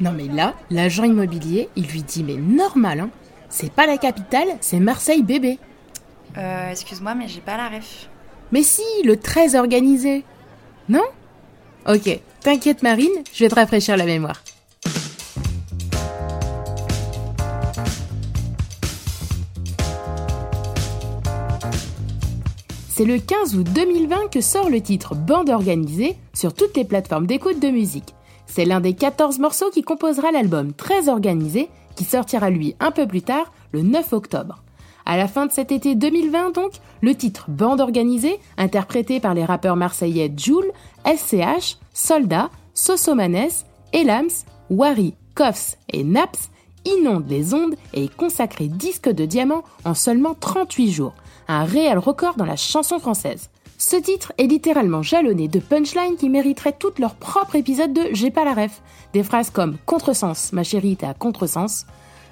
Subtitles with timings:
[0.00, 3.10] Non mais là, l'agent immobilier, il lui dit mais normal, hein.
[3.50, 5.58] C'est pas la capitale, c'est Marseille bébé.
[6.36, 8.08] Euh, excuse-moi, mais j'ai pas la ref.
[8.52, 10.24] Mais si, le très organisé.
[10.88, 11.04] Non?
[11.88, 14.42] Ok, t'inquiète Marine, je vais te rafraîchir la mémoire.
[22.88, 27.26] C'est le 15 août 2020 que sort le titre Bande organisée sur toutes les plateformes
[27.26, 28.12] d'écoute de musique.
[28.48, 33.06] C'est l'un des 14 morceaux qui composera l'album Très organisé, qui sortira lui un peu
[33.06, 34.62] plus tard, le 9 octobre.
[35.06, 39.44] À la fin de cet été 2020 donc, le titre Bande organisée, interprété par les
[39.44, 40.70] rappeurs marseillais Joule,
[41.06, 43.48] SCH, Soldat, Sosomanes,
[43.92, 44.28] Elams,
[44.70, 46.50] Wari, Koffs et Naps,
[46.84, 51.14] inonde les ondes et est consacré disque de diamant en seulement 38 jours,
[51.48, 53.50] un réel record dans la chanson française.
[53.80, 58.32] Ce titre est littéralement jalonné de punchlines qui mériteraient tout leur propre épisode de J'ai
[58.32, 58.82] pas la ref.
[59.12, 61.86] Des phrases comme Contresens, ma chérie, t'es à contresens.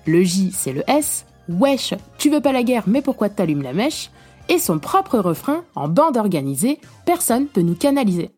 [0.06, 1.24] Le J, c'est le S.
[1.48, 4.10] Wesh, tu veux pas la guerre, mais pourquoi t'allumes la mèche?
[4.48, 8.32] Et son propre refrain, en bande organisée, personne peut nous canaliser.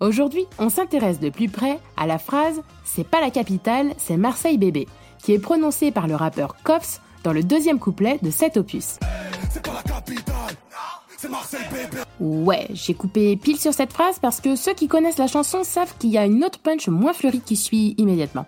[0.00, 4.56] Aujourd'hui, on s'intéresse de plus près à la phrase C'est pas la capitale, c'est Marseille
[4.56, 4.88] bébé,
[5.22, 8.98] qui est prononcée par le rappeur Koffs dans le deuxième couplet de cet opus.
[12.20, 15.94] Ouais, j'ai coupé pile sur cette phrase parce que ceux qui connaissent la chanson savent
[15.98, 18.46] qu'il y a une autre punch moins fleurie qui suit immédiatement.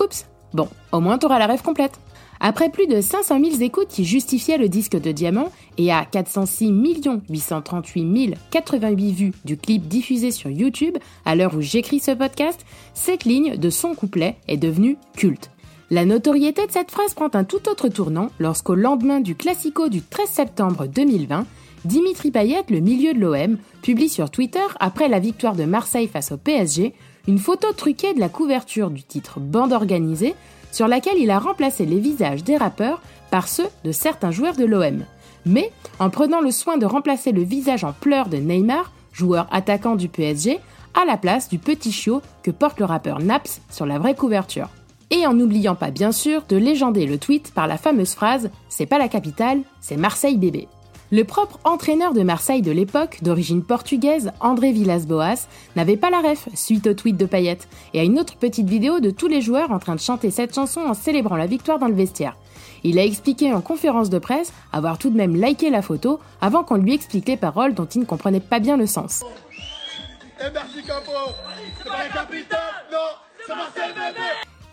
[0.00, 1.98] Oups, bon, au moins t'auras la rêve complète.
[2.42, 6.70] Après plus de 500 000 écoutes qui justifiaient le disque de diamant et à 406
[6.70, 13.24] 838 088 vues du clip diffusé sur YouTube à l'heure où j'écris ce podcast, cette
[13.24, 15.50] ligne de son couplet est devenue culte.
[15.92, 20.02] La notoriété de cette phrase prend un tout autre tournant lorsqu'au lendemain du classico du
[20.02, 21.46] 13 septembre 2020,
[21.84, 26.30] Dimitri Payet, le milieu de l'OM, publie sur Twitter, après la victoire de Marseille face
[26.30, 26.94] au PSG,
[27.26, 30.36] une photo truquée de la couverture du titre Bande organisée
[30.70, 34.66] sur laquelle il a remplacé les visages des rappeurs par ceux de certains joueurs de
[34.66, 35.04] l'OM.
[35.44, 39.96] Mais en prenant le soin de remplacer le visage en pleurs de Neymar, joueur attaquant
[39.96, 40.60] du PSG,
[40.94, 44.68] à la place du petit chiot que porte le rappeur Naps sur la vraie couverture.
[45.10, 48.86] Et en n'oubliant pas bien sûr de légender le tweet par la fameuse phrase C'est
[48.86, 50.68] pas la capitale, c'est Marseille bébé.
[51.12, 56.48] Le propre entraîneur de Marseille de l'époque, d'origine portugaise, André Villas-Boas, n'avait pas la ref
[56.54, 57.58] suite au tweet de Payet
[57.94, 60.54] et à une autre petite vidéo de tous les joueurs en train de chanter cette
[60.54, 62.36] chanson en célébrant la victoire dans le vestiaire.
[62.84, 66.62] Il a expliqué en conférence de presse avoir tout de même liké la photo avant
[66.62, 69.24] qu'on lui explique les paroles dont il ne comprenait pas bien le sens.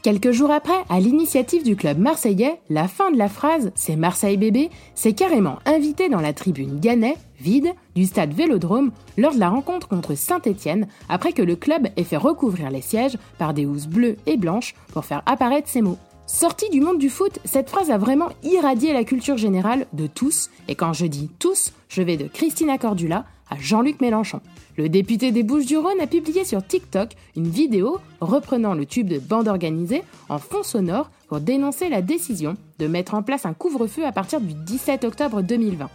[0.04, 4.38] Quelques jours après, à l'initiative du club marseillais, la fin de la phrase C'est Marseille
[4.38, 9.50] bébé s'est carrément invité dans la tribune Gannet, vide, du stade Vélodrome lors de la
[9.50, 13.88] rencontre contre Saint-Étienne après que le club ait fait recouvrir les sièges par des housses
[13.88, 15.98] bleues et blanches pour faire apparaître ces mots.
[16.28, 20.50] Sortie du monde du foot, cette phrase a vraiment irradié la culture générale de tous,
[20.68, 24.42] et quand je dis tous, je vais de Christina Cordula à Jean-Luc Mélenchon.
[24.78, 29.48] Le député des Bouches-du-Rhône a publié sur TikTok une vidéo reprenant le tube de bande
[29.48, 34.12] organisée en fond sonore pour dénoncer la décision de mettre en place un couvre-feu à
[34.12, 35.90] partir du 17 octobre 2020.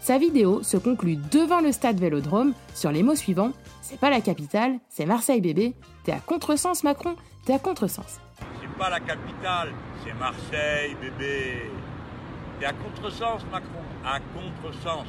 [0.00, 3.50] Sa vidéo se conclut devant le stade Vélodrome sur les mots suivants
[3.82, 5.74] C'est pas la capitale, c'est Marseille bébé.
[6.04, 8.20] T'es à contresens Macron, t'es à contresens.
[8.38, 9.72] C'est pas la capitale,
[10.04, 11.62] c'est Marseille bébé.
[12.60, 15.06] T'es à contresens Macron, à contresens.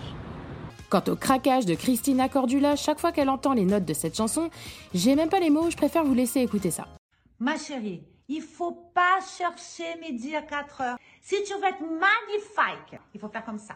[0.90, 4.50] Quant au craquage de Christina Cordula chaque fois qu'elle entend les notes de cette chanson,
[4.96, 6.88] j'ai même pas les mots, je préfère vous laisser écouter ça.
[7.40, 10.98] Ma chérie, il faut pas chercher midi à 4 heures.
[11.22, 13.76] Si tu veux être magnifique, il faut faire comme ça.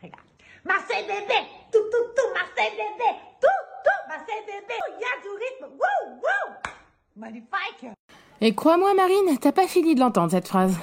[0.00, 0.22] Regarde.
[0.64, 1.40] Marseille bébé,
[1.72, 3.10] tout, tout, tout, Marseille bébé,
[3.40, 3.48] tout,
[3.84, 4.74] tout, Marseille bébé.
[4.96, 6.54] Il y a du rythme, wouh, wouh.
[7.16, 7.90] Magnifique.
[8.40, 10.76] Et crois-moi Marine, t'as pas fini de l'entendre cette phrase.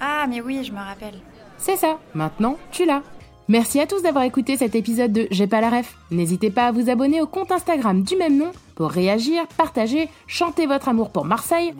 [0.00, 1.20] Ah, mais oui, je me rappelle.
[1.56, 3.02] C'est ça, maintenant tu l'as.
[3.50, 5.96] Merci à tous d'avoir écouté cet épisode de J'ai pas la ref.
[6.10, 10.66] N'hésitez pas à vous abonner au compte Instagram du même nom pour réagir, partager, chanter
[10.66, 11.72] votre amour pour Marseille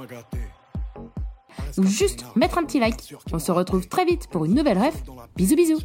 [1.76, 3.14] ou juste mettre un petit like.
[3.32, 5.02] On se retrouve très vite pour une nouvelle ref.
[5.36, 5.80] Bisous bisous.